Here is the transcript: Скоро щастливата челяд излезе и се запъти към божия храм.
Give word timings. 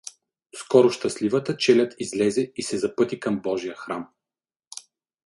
Скоро 0.55 0.89
щастливата 0.89 1.57
челяд 1.57 1.93
излезе 1.99 2.51
и 2.55 2.63
се 2.63 2.77
запъти 2.77 3.19
към 3.19 3.39
божия 3.41 3.75
храм. 3.75 4.13